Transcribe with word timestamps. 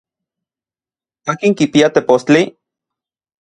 ¿Akin 1.31 1.53
kipia 1.59 1.87
tepostli? 1.95 2.41